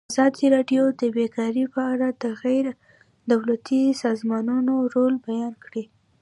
[0.11, 2.65] ازادي راډیو د بیکاري په اړه د غیر
[3.31, 5.83] دولتي سازمانونو رول بیان کړی.